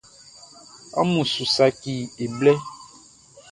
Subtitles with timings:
[0.99, 2.53] Amun su saci e blɛ.